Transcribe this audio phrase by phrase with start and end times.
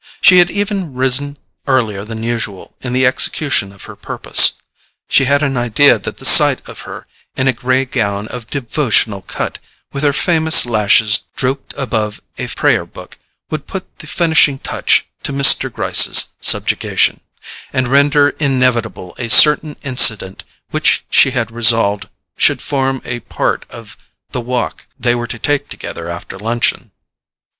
[0.19, 4.53] She had even risen earlier than usual in the execution of her purpose.
[5.07, 7.05] She had an idea that the sight of her
[7.37, 9.59] in a grey gown of devotional cut,
[9.93, 13.19] with her famous lashes drooped above a prayer book,
[13.51, 15.71] would put the finishing touch to Mr.
[15.71, 17.19] Gryce's subjugation,
[17.71, 23.97] and render inevitable a certain incident which she had resolved should form a part of
[24.31, 26.89] the walk they were to take together after luncheon.